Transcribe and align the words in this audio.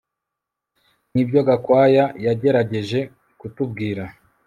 Nibyo 1.13 1.39
Gakwaya 1.47 2.05
yagerageje 2.25 2.99
kutubwira 3.39 4.03